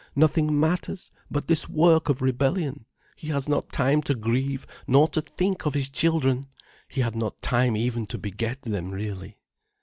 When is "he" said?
3.15-3.27, 6.87-7.01